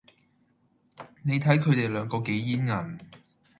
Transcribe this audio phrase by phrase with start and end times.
[1.21, 2.97] 你睇佢地兩個幾煙韌